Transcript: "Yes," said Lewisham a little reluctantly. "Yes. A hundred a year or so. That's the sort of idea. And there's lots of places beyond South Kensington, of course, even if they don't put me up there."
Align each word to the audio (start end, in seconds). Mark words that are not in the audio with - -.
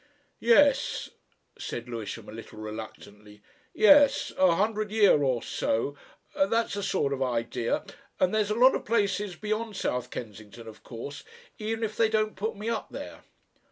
"Yes," 0.39 1.11
said 1.59 1.87
Lewisham 1.87 2.27
a 2.27 2.31
little 2.31 2.57
reluctantly. 2.57 3.43
"Yes. 3.71 4.31
A 4.35 4.55
hundred 4.55 4.89
a 4.89 4.95
year 4.95 5.21
or 5.21 5.43
so. 5.43 5.95
That's 6.35 6.73
the 6.73 6.81
sort 6.81 7.13
of 7.13 7.21
idea. 7.21 7.83
And 8.19 8.33
there's 8.33 8.49
lots 8.49 8.75
of 8.77 8.83
places 8.85 9.35
beyond 9.35 9.75
South 9.75 10.09
Kensington, 10.09 10.67
of 10.67 10.81
course, 10.81 11.23
even 11.59 11.83
if 11.83 11.95
they 11.97 12.09
don't 12.09 12.35
put 12.35 12.55
me 12.57 12.67
up 12.67 12.87
there." 12.89 13.21